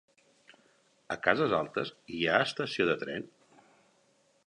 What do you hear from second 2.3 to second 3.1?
ha estació de